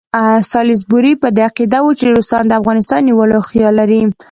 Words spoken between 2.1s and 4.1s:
روسان د افغانستان نیولو خیال لري.